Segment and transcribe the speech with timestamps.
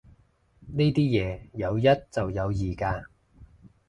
[0.75, 3.03] 呢啲嘢有一就有二嘅